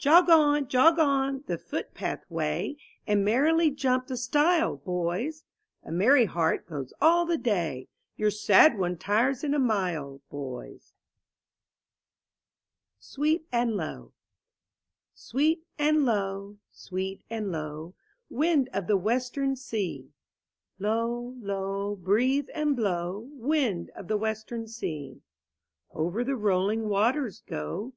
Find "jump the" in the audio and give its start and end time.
3.72-4.16